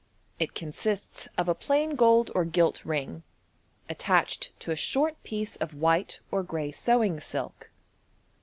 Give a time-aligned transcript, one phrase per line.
[0.39, 3.21] It consists of a plain gold or gilt ring,
[3.87, 7.69] attached to a short piece of white or grey gewing silk.